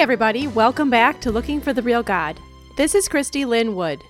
[0.00, 2.40] Everybody, welcome back to Looking for the Real God.
[2.76, 4.02] This is Christy Lynn Wood.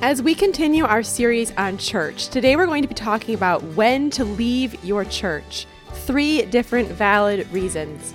[0.00, 4.08] As we continue our series on church, today we're going to be talking about when
[4.12, 5.66] to leave your church.
[5.92, 8.14] Three different valid reasons.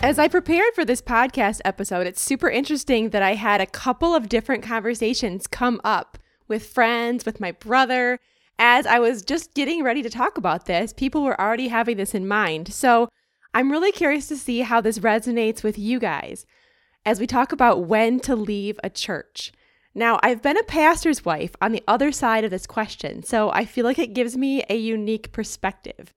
[0.00, 4.14] As I prepared for this podcast episode, it's super interesting that I had a couple
[4.14, 8.20] of different conversations come up with friends, with my brother.
[8.60, 12.14] As I was just getting ready to talk about this, people were already having this
[12.14, 12.72] in mind.
[12.72, 13.08] So
[13.52, 16.46] I'm really curious to see how this resonates with you guys
[17.04, 19.52] as we talk about when to leave a church.
[19.96, 23.64] Now, I've been a pastor's wife on the other side of this question, so I
[23.64, 26.14] feel like it gives me a unique perspective.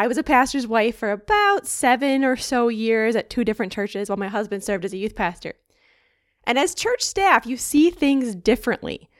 [0.00, 4.08] I was a pastor's wife for about seven or so years at two different churches
[4.08, 5.52] while my husband served as a youth pastor.
[6.44, 9.10] And as church staff, you see things differently.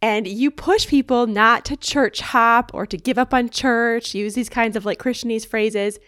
[0.00, 4.32] And you push people not to church hop or to give up on church, use
[4.32, 5.98] these kinds of like Christianese phrases.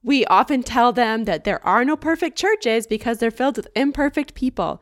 [0.00, 4.34] We often tell them that there are no perfect churches because they're filled with imperfect
[4.34, 4.80] people.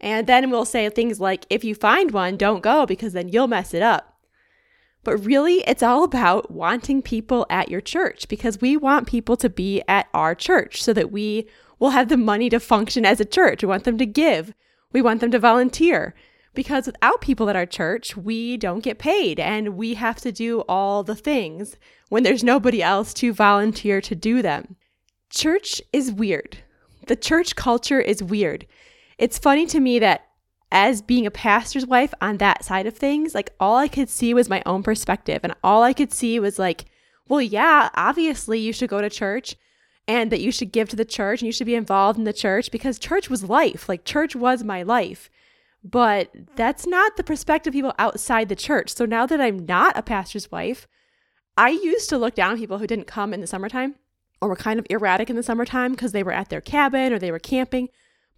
[0.00, 3.46] And then we'll say things like, if you find one, don't go because then you'll
[3.46, 4.11] mess it up.
[5.04, 9.50] But really, it's all about wanting people at your church because we want people to
[9.50, 13.24] be at our church so that we will have the money to function as a
[13.24, 13.62] church.
[13.62, 14.54] We want them to give,
[14.92, 16.14] we want them to volunteer.
[16.54, 20.60] Because without people at our church, we don't get paid and we have to do
[20.68, 21.76] all the things
[22.10, 24.76] when there's nobody else to volunteer to do them.
[25.30, 26.58] Church is weird.
[27.06, 28.66] The church culture is weird.
[29.16, 30.26] It's funny to me that
[30.72, 34.32] as being a pastor's wife on that side of things, like all I could see
[34.32, 35.40] was my own perspective.
[35.42, 36.86] And all I could see was like,
[37.28, 39.54] well, yeah, obviously you should go to church
[40.08, 42.32] and that you should give to the church and you should be involved in the
[42.32, 43.88] church because church was life.
[43.88, 45.30] Like church was my life.
[45.84, 48.94] But that's not the perspective of people outside the church.
[48.94, 50.88] So now that I'm not a pastor's wife,
[51.56, 53.96] I used to look down on people who didn't come in the summertime
[54.40, 57.18] or were kind of erratic in the summertime because they were at their cabin or
[57.18, 57.88] they were camping.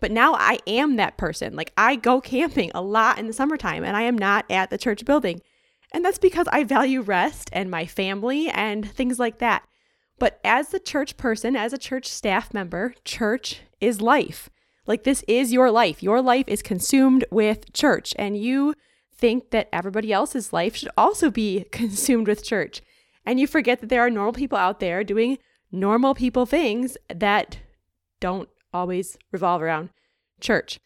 [0.01, 1.55] But now I am that person.
[1.57, 4.79] Like I go camping a lot in the summertime and I am not at the
[4.79, 5.41] church building.
[5.93, 9.67] And that's because I value rest and my family and things like that.
[10.19, 14.51] But as the church person, as a church staff member, church is life.
[14.87, 16.03] Like this is your life.
[16.03, 18.75] Your life is consumed with church, and you
[19.17, 22.83] think that everybody else's life should also be consumed with church.
[23.25, 25.39] And you forget that there are normal people out there doing
[25.73, 27.59] normal people things that
[28.21, 29.91] don't always revolve around
[30.41, 30.79] church.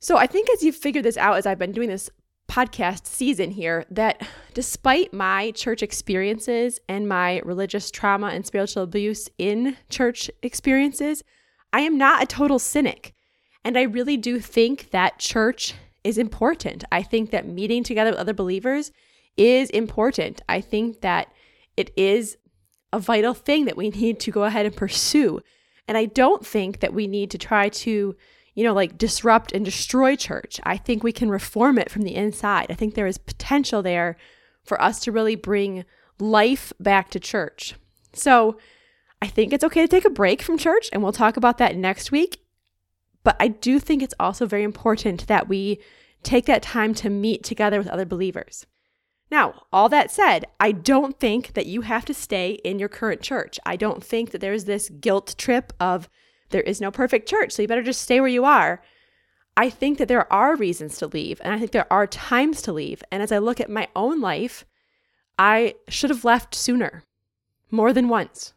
[0.00, 2.08] So I think as you've figured this out, as I've been doing this
[2.48, 9.28] podcast season here, that despite my church experiences and my religious trauma and spiritual abuse
[9.38, 11.22] in church experiences,
[11.72, 13.14] I am not a total cynic.
[13.64, 15.74] And I really do think that church
[16.04, 16.84] is important.
[16.90, 18.90] I think that meeting together with other believers
[19.36, 20.42] is important.
[20.48, 21.32] I think that
[21.76, 22.36] it is
[22.92, 25.40] a vital thing that we need to go ahead and pursue.
[25.88, 28.16] And I don't think that we need to try to,
[28.54, 30.60] you know, like disrupt and destroy church.
[30.64, 32.66] I think we can reform it from the inside.
[32.70, 34.16] I think there is potential there
[34.64, 35.84] for us to really bring
[36.18, 37.74] life back to church.
[38.12, 38.58] So
[39.20, 41.76] I think it's okay to take a break from church, and we'll talk about that
[41.76, 42.44] next week.
[43.24, 45.80] But I do think it's also very important that we
[46.22, 48.66] take that time to meet together with other believers.
[49.32, 53.22] Now, all that said, I don't think that you have to stay in your current
[53.22, 53.58] church.
[53.64, 56.10] I don't think that there's this guilt trip of
[56.50, 58.82] there is no perfect church, so you better just stay where you are.
[59.56, 62.74] I think that there are reasons to leave, and I think there are times to
[62.74, 63.02] leave.
[63.10, 64.66] And as I look at my own life,
[65.38, 67.04] I should have left sooner,
[67.70, 68.52] more than once.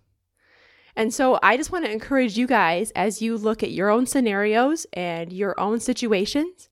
[0.94, 4.08] And so I just want to encourage you guys as you look at your own
[4.08, 6.68] scenarios and your own situations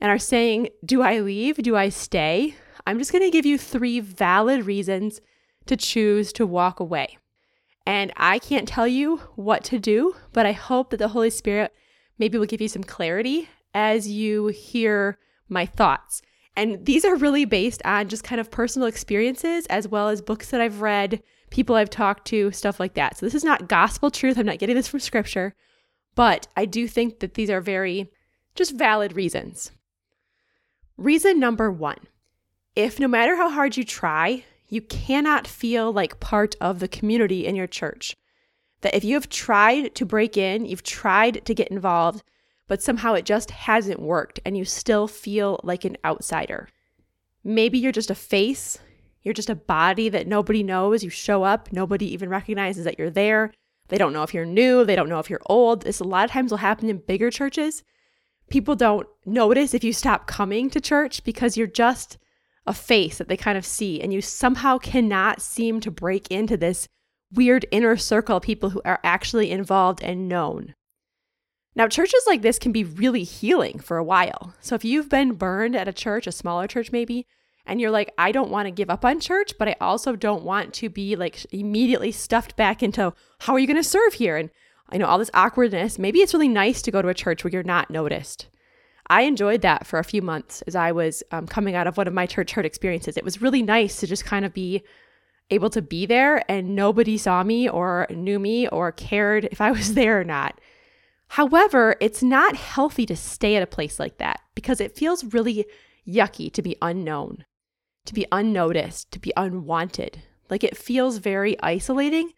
[0.00, 1.56] and are saying, Do I leave?
[1.58, 2.54] Do I stay?
[2.86, 5.20] I'm just going to give you three valid reasons
[5.66, 7.18] to choose to walk away.
[7.86, 11.72] And I can't tell you what to do, but I hope that the Holy Spirit
[12.18, 16.22] maybe will give you some clarity as you hear my thoughts.
[16.56, 20.50] And these are really based on just kind of personal experiences as well as books
[20.50, 23.16] that I've read, people I've talked to, stuff like that.
[23.16, 24.38] So this is not gospel truth.
[24.38, 25.54] I'm not getting this from scripture,
[26.14, 28.10] but I do think that these are very
[28.54, 29.72] just valid reasons.
[30.96, 31.98] Reason number one
[32.76, 37.46] if no matter how hard you try, you cannot feel like part of the community
[37.46, 38.16] in your church,
[38.80, 42.22] that if you have tried to break in, you've tried to get involved,
[42.66, 46.68] but somehow it just hasn't worked and you still feel like an outsider.
[47.44, 48.78] Maybe you're just a face,
[49.22, 51.02] you're just a body that nobody knows.
[51.02, 53.52] You show up, nobody even recognizes that you're there.
[53.88, 55.82] They don't know if you're new, they don't know if you're old.
[55.82, 57.82] This a lot of times will happen in bigger churches.
[58.50, 62.18] People don't notice if you stop coming to church because you're just
[62.66, 66.56] a face that they kind of see, and you somehow cannot seem to break into
[66.56, 66.88] this
[67.32, 70.74] weird inner circle of people who are actually involved and known.
[71.76, 74.54] Now, churches like this can be really healing for a while.
[74.60, 77.26] So, if you've been burned at a church, a smaller church maybe,
[77.66, 80.44] and you're like, I don't want to give up on church, but I also don't
[80.44, 84.36] want to be like immediately stuffed back into how are you going to serve here?
[84.36, 84.50] And
[84.90, 85.98] I know all this awkwardness.
[85.98, 88.48] Maybe it's really nice to go to a church where you're not noticed.
[89.08, 92.08] I enjoyed that for a few months as I was um, coming out of one
[92.08, 93.16] of my church hurt experiences.
[93.16, 94.82] It was really nice to just kind of be
[95.50, 99.70] able to be there and nobody saw me or knew me or cared if I
[99.70, 100.58] was there or not.
[101.28, 105.66] However, it's not healthy to stay at a place like that because it feels really
[106.06, 107.44] yucky to be unknown,
[108.06, 110.22] to be unnoticed, to be unwanted.
[110.48, 112.32] Like it feels very isolating.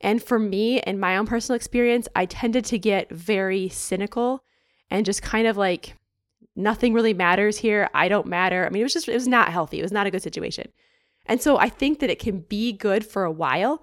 [0.00, 4.44] And for me, in my own personal experience, I tended to get very cynical
[4.90, 5.96] and just kind of like,
[6.56, 7.88] nothing really matters here.
[7.94, 8.64] I don't matter.
[8.64, 9.78] I mean, it was just, it was not healthy.
[9.78, 10.72] It was not a good situation.
[11.26, 13.82] And so I think that it can be good for a while,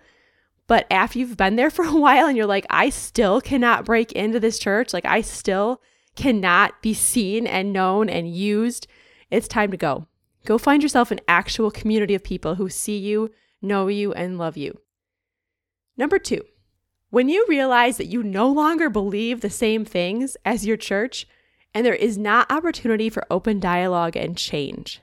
[0.67, 4.11] but after you've been there for a while and you're like, I still cannot break
[4.13, 5.81] into this church, like I still
[6.15, 8.87] cannot be seen and known and used,
[9.29, 10.07] it's time to go.
[10.45, 13.31] Go find yourself an actual community of people who see you,
[13.61, 14.79] know you, and love you.
[15.95, 16.43] Number two,
[17.09, 21.27] when you realize that you no longer believe the same things as your church
[21.73, 25.01] and there is not opportunity for open dialogue and change.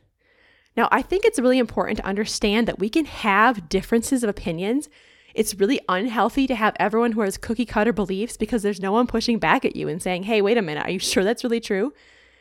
[0.77, 4.89] Now, I think it's really important to understand that we can have differences of opinions.
[5.35, 9.07] It's really unhealthy to have everyone who has cookie cutter beliefs because there's no one
[9.07, 11.61] pushing back at you and saying, hey, wait a minute, are you sure that's really
[11.61, 11.93] true?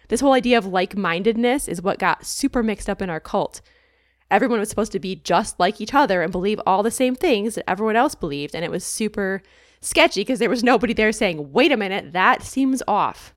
[0.10, 3.62] This whole idea of like mindedness is what got super mixed up in our cult.
[4.31, 7.56] Everyone was supposed to be just like each other and believe all the same things
[7.56, 8.56] that everyone else believed.
[8.56, 9.42] And it was super
[9.81, 13.34] sketchy because there was nobody there saying, wait a minute, that seems off.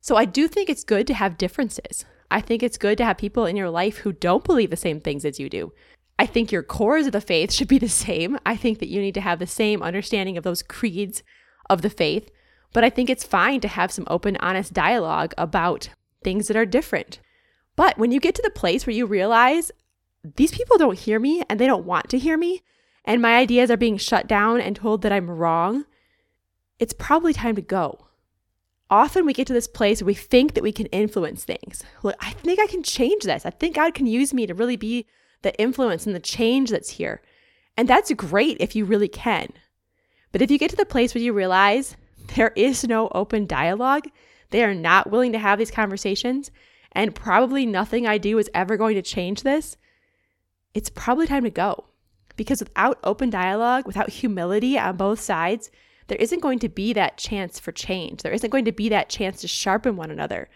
[0.00, 2.04] So I do think it's good to have differences.
[2.30, 5.00] I think it's good to have people in your life who don't believe the same
[5.00, 5.72] things as you do.
[6.18, 8.38] I think your cores of the faith should be the same.
[8.46, 11.22] I think that you need to have the same understanding of those creeds
[11.68, 12.30] of the faith.
[12.72, 15.90] But I think it's fine to have some open, honest dialogue about
[16.22, 17.18] things that are different.
[17.76, 19.72] But when you get to the place where you realize
[20.36, 22.62] these people don't hear me and they don't want to hear me,
[23.04, 25.84] and my ideas are being shut down and told that I'm wrong,
[26.78, 28.06] it's probably time to go
[28.90, 31.84] often we get to this place where we think that we can influence things.
[32.02, 33.46] Look, I think I can change this.
[33.46, 35.06] I think God can use me to really be
[35.42, 37.22] the influence and the change that's here.
[37.76, 39.48] And that's great if you really can.
[40.32, 41.96] But if you get to the place where you realize
[42.36, 44.06] there is no open dialogue,
[44.50, 46.50] they are not willing to have these conversations,
[46.92, 49.76] and probably nothing I do is ever going to change this,
[50.74, 51.84] it's probably time to go.
[52.36, 55.70] Because without open dialogue, without humility on both sides,
[56.10, 58.22] there isn't going to be that chance for change.
[58.22, 60.48] There isn't going to be that chance to sharpen one another.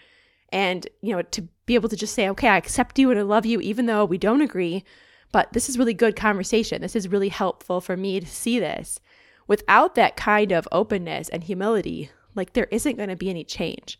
[0.50, 3.22] And, you know, to be able to just say, okay, I accept you and I
[3.22, 4.84] love you, even though we don't agree,
[5.32, 6.82] but this is really good conversation.
[6.82, 9.00] This is really helpful for me to see this.
[9.46, 13.98] Without that kind of openness and humility, like there isn't going to be any change.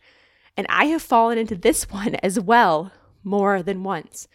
[0.56, 2.92] And I have fallen into this one as well
[3.22, 4.26] more than once,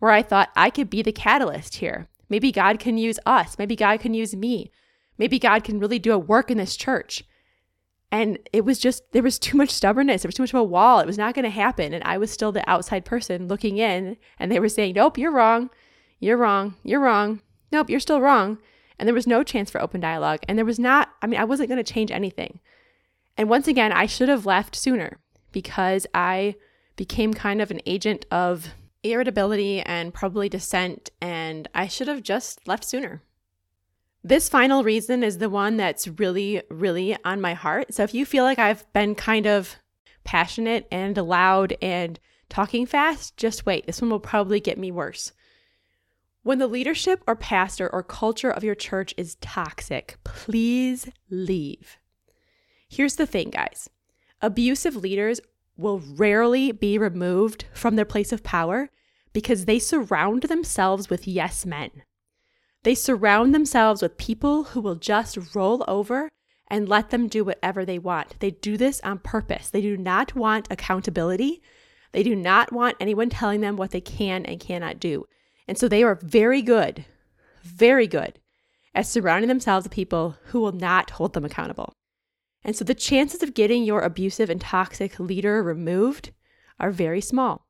[0.00, 2.08] where I thought I could be the catalyst here.
[2.28, 3.58] Maybe God can use us.
[3.58, 4.72] Maybe God can use me.
[5.18, 7.24] Maybe God can really do a work in this church.
[8.10, 10.22] And it was just, there was too much stubbornness.
[10.22, 11.00] There was too much of a wall.
[11.00, 11.92] It was not going to happen.
[11.92, 14.16] And I was still the outside person looking in.
[14.38, 15.70] And they were saying, Nope, you're wrong.
[16.20, 16.76] You're wrong.
[16.84, 17.40] You're wrong.
[17.72, 18.58] Nope, you're still wrong.
[18.98, 20.40] And there was no chance for open dialogue.
[20.48, 22.60] And there was not, I mean, I wasn't going to change anything.
[23.36, 25.18] And once again, I should have left sooner
[25.50, 26.54] because I
[26.94, 28.68] became kind of an agent of
[29.02, 31.10] irritability and probably dissent.
[31.20, 33.22] And I should have just left sooner.
[34.26, 37.92] This final reason is the one that's really, really on my heart.
[37.92, 39.76] So if you feel like I've been kind of
[40.24, 43.86] passionate and loud and talking fast, just wait.
[43.86, 45.32] This one will probably get me worse.
[46.42, 51.98] When the leadership or pastor or culture of your church is toxic, please leave.
[52.88, 53.90] Here's the thing, guys
[54.40, 55.40] abusive leaders
[55.76, 58.90] will rarely be removed from their place of power
[59.32, 61.90] because they surround themselves with yes men.
[62.84, 66.28] They surround themselves with people who will just roll over
[66.68, 68.38] and let them do whatever they want.
[68.40, 69.70] They do this on purpose.
[69.70, 71.62] They do not want accountability.
[72.12, 75.24] They do not want anyone telling them what they can and cannot do.
[75.66, 77.06] And so they are very good,
[77.62, 78.38] very good
[78.94, 81.94] at surrounding themselves with people who will not hold them accountable.
[82.62, 86.32] And so the chances of getting your abusive and toxic leader removed
[86.78, 87.66] are very small.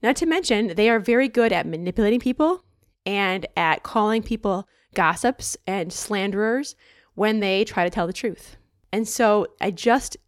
[0.00, 2.62] Not to mention, they are very good at manipulating people
[3.08, 6.76] and at calling people gossips and slanderers
[7.14, 8.58] when they try to tell the truth.
[8.92, 10.18] And so I just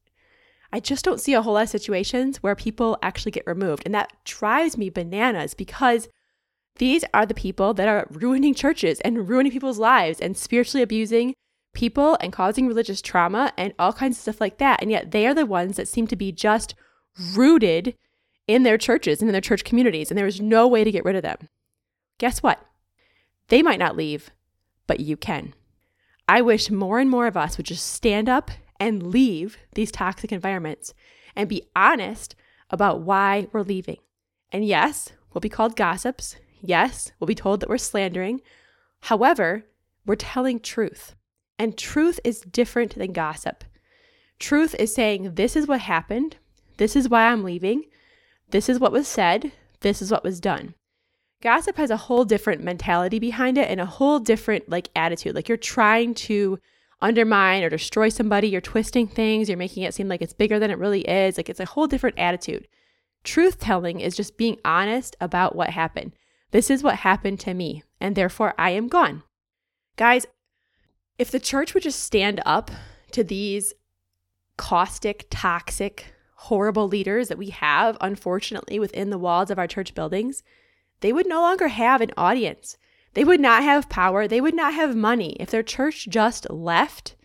[0.73, 3.83] I just don't see a whole lot of situations where people actually get removed.
[3.85, 6.09] And that drives me bananas because
[6.77, 11.35] these are the people that are ruining churches and ruining people's lives and spiritually abusing
[11.75, 14.81] people and causing religious trauma and all kinds of stuff like that.
[14.81, 16.75] And yet they are the ones that seem to be just
[17.35, 17.97] rooted
[18.47, 20.11] in their churches and in their church communities.
[20.11, 21.49] And there is no way to get rid of them.
[22.19, 22.65] Guess what?
[23.51, 24.31] They might not leave,
[24.87, 25.55] but you can.
[26.29, 30.31] I wish more and more of us would just stand up and leave these toxic
[30.33, 30.95] environments
[31.35, 32.37] and be honest
[32.71, 33.99] about why we're leaving.
[34.53, 36.37] And yes, we'll be called gossips.
[36.61, 38.41] Yes, we'll be told that we're slandering.
[39.03, 39.65] However,
[40.07, 41.17] we're telling truth.
[41.59, 43.65] And truth is different than gossip.
[44.39, 46.37] Truth is saying, this is what happened.
[46.77, 47.85] This is why I'm leaving.
[48.51, 49.53] This is what was said.
[49.81, 50.75] This is what was done.
[51.43, 55.35] Gossip has a whole different mentality behind it and a whole different like attitude.
[55.35, 56.59] Like you're trying to
[57.01, 60.71] undermine or destroy somebody, you're twisting things, you're making it seem like it's bigger than
[60.71, 61.39] it really is.
[61.39, 62.69] Like it's a whole different attitude.
[63.25, 66.13] Truth telling is just being honest about what happened.
[66.51, 69.23] This is what happened to me, and therefore I am gone.
[69.97, 70.27] Guys,
[71.19, 72.71] if the church would just stand up
[73.13, 73.73] to these
[74.57, 80.43] caustic, toxic, horrible leaders that we have, unfortunately, within the walls of our church buildings,
[81.01, 82.77] they would no longer have an audience.
[83.15, 84.29] They would not have power.
[84.29, 87.17] They would not have money if their church just left.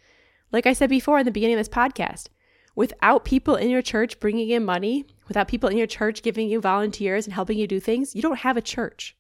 [0.51, 2.27] Like I said before in the beginning of this podcast,
[2.75, 6.59] without people in your church bringing in money, without people in your church giving you
[6.59, 9.15] volunteers and helping you do things, you don't have a church.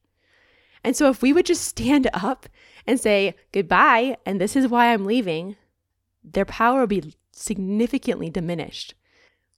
[0.83, 2.47] And so if we would just stand up
[2.87, 5.57] and say goodbye, and this is why I'm leaving,
[6.23, 8.95] their power will be significantly diminished.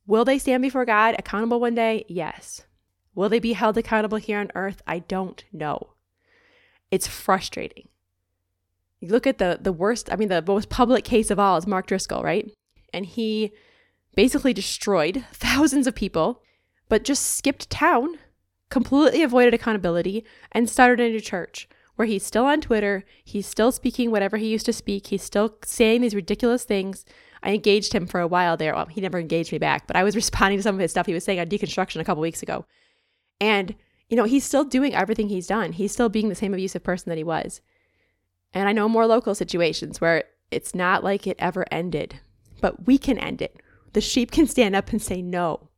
[0.05, 2.05] Will they stand before God accountable one day?
[2.07, 2.63] Yes.
[3.17, 4.83] Will they be held accountable here on earth?
[4.85, 5.93] I don't know.
[6.91, 7.87] It's frustrating.
[8.99, 11.65] You look at the the worst, I mean the most public case of all is
[11.65, 12.51] Mark Driscoll, right?
[12.93, 13.53] And he
[14.13, 16.43] basically destroyed thousands of people,
[16.89, 18.19] but just skipped town,
[18.69, 23.71] completely avoided accountability, and started a new church where he's still on Twitter, he's still
[23.71, 27.03] speaking whatever he used to speak, he's still saying these ridiculous things.
[27.41, 28.75] I engaged him for a while there.
[28.75, 31.07] Well, he never engaged me back, but I was responding to some of his stuff
[31.07, 32.67] he was saying on deconstruction a couple weeks ago.
[33.39, 33.75] And,
[34.09, 35.73] you know, he's still doing everything he's done.
[35.73, 37.61] He's still being the same abusive person that he was.
[38.53, 42.19] And I know more local situations where it's not like it ever ended,
[42.61, 43.61] but we can end it.
[43.93, 45.69] The sheep can stand up and say no.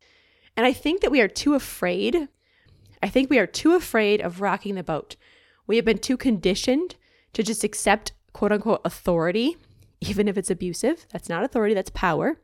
[0.56, 2.28] And I think that we are too afraid.
[3.02, 5.16] I think we are too afraid of rocking the boat.
[5.68, 6.96] We have been too conditioned
[7.34, 9.58] to just accept quote unquote authority,
[10.02, 11.06] even if it's abusive.
[11.12, 12.40] That's not authority, that's power.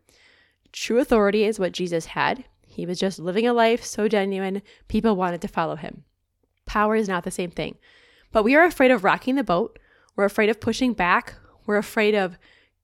[0.72, 2.46] True authority is what Jesus had.
[2.76, 6.04] He was just living a life so genuine, people wanted to follow him.
[6.66, 7.78] Power is not the same thing.
[8.32, 9.80] But we are afraid of rocking the boat.
[10.16, 11.36] We're afraid of pushing back.
[11.66, 12.38] We're afraid of,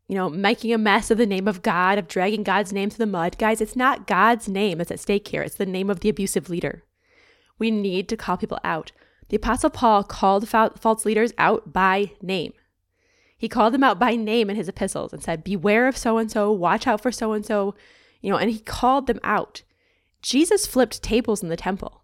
[0.07, 2.98] you know, making a mess of the name of God, of dragging God's name to
[2.98, 3.38] the mud.
[3.38, 6.50] Guys, it's not God's name that's at stake here, it's the name of the abusive
[6.50, 6.83] leader.
[7.60, 8.93] We need to call people out.
[9.27, 12.53] The Apostle Paul called false leaders out by name.
[13.38, 16.31] He called them out by name in his epistles and said, Beware of so and
[16.31, 17.75] so, watch out for so and so,
[18.21, 19.63] you know, and he called them out.
[20.22, 22.04] Jesus flipped tables in the temple.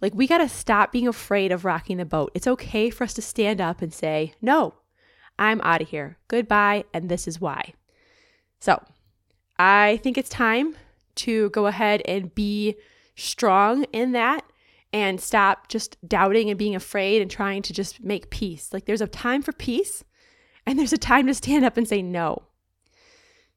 [0.00, 2.32] Like, we got to stop being afraid of rocking the boat.
[2.34, 4.74] It's okay for us to stand up and say, No,
[5.38, 6.16] I'm out of here.
[6.28, 7.74] Goodbye, and this is why.
[8.60, 8.82] So,
[9.58, 10.76] I think it's time
[11.16, 12.76] to go ahead and be
[13.14, 14.44] strong in that
[14.92, 18.72] and stop just doubting and being afraid and trying to just make peace.
[18.72, 20.04] Like there's a time for peace
[20.66, 22.44] and there's a time to stand up and say no.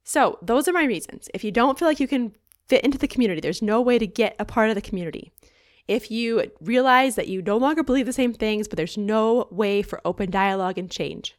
[0.04, 1.30] So, those are my reasons.
[1.34, 2.36] If you don't feel like you can
[2.68, 5.32] fit into the community, there's no way to get a part of the community.
[5.88, 9.82] If you realize that you no longer believe the same things, but there's no way
[9.82, 11.36] for open dialogue and change.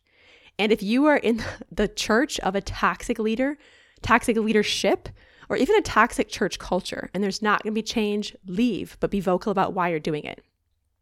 [0.59, 3.57] And if you are in the church of a toxic leader,
[4.03, 5.09] toxic leadership,
[5.49, 9.11] or even a toxic church culture and there's not going to be change, leave, but
[9.11, 10.43] be vocal about why you're doing it.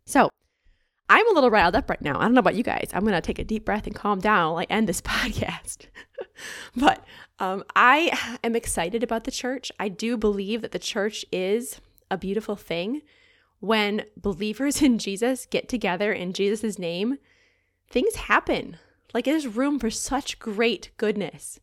[0.04, 0.30] So,
[1.14, 2.18] I'm a little riled up right now.
[2.18, 2.88] I don't know about you guys.
[2.94, 5.88] I'm going to take a deep breath and calm down while I end this podcast.
[6.74, 7.04] but
[7.38, 9.70] um, I am excited about the church.
[9.78, 13.02] I do believe that the church is a beautiful thing.
[13.60, 17.18] When believers in Jesus get together in Jesus' name,
[17.90, 18.78] things happen.
[19.12, 21.60] Like there's room for such great goodness.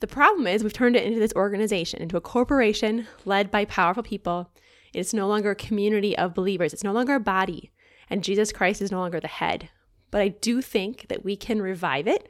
[0.00, 4.02] The problem is we've turned it into this organization, into a corporation led by powerful
[4.02, 4.50] people.
[4.92, 7.70] It's no longer a community of believers, it's no longer a body,
[8.08, 9.70] and Jesus Christ is no longer the head.
[10.10, 12.28] But I do think that we can revive it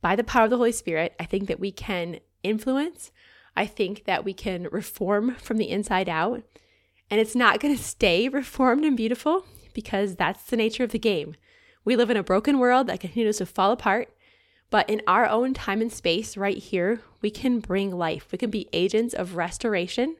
[0.00, 1.14] by the power of the Holy Spirit.
[1.20, 3.12] I think that we can influence.
[3.56, 6.42] I think that we can reform from the inside out.
[7.10, 10.98] And it's not going to stay reformed and beautiful because that's the nature of the
[10.98, 11.36] game.
[11.84, 14.08] We live in a broken world that continues to fall apart
[14.72, 18.28] But in our own time and space right here, we can bring life.
[18.32, 20.16] We can be agents of restoration,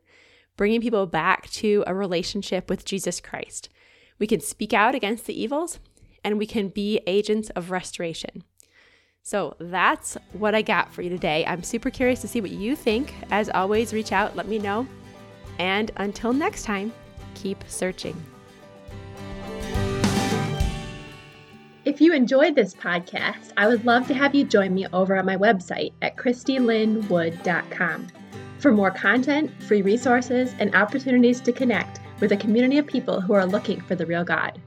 [0.58, 3.70] bringing people back to a relationship with Jesus Christ.
[4.22, 5.80] We can speak out against the evils
[6.22, 8.44] and we can be agents of restoration.
[9.24, 11.44] So that's what I got for you today.
[11.44, 13.14] I'm super curious to see what you think.
[13.32, 14.86] As always, reach out, let me know.
[15.58, 16.92] And until next time,
[17.34, 18.14] keep searching.
[21.84, 25.26] If you enjoyed this podcast, I would love to have you join me over on
[25.26, 28.06] my website at christylinwood.com
[28.60, 33.32] for more content, free resources, and opportunities to connect with a community of people who
[33.32, 34.62] are looking for the real God.